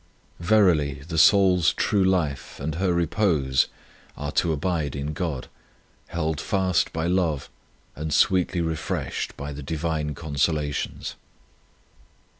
Verily 0.39 1.03
the 1.07 1.19
soul 1.19 1.59
s 1.59 1.75
true 1.77 2.03
life 2.03 2.59
and 2.59 2.73
her 2.73 2.91
repose 2.91 3.67
are 4.17 4.31
to 4.31 4.51
abide 4.51 4.95
in 4.95 5.13
God, 5.13 5.47
held 6.07 6.41
fast 6.41 6.91
by 6.91 7.05
love, 7.05 7.49
and 7.95 8.11
sweetly 8.11 8.61
refreshed 8.61 9.37
by 9.37 9.53
the 9.53 9.61
Divine 9.61 10.15
consola 10.15 10.73
tions. 10.73 11.17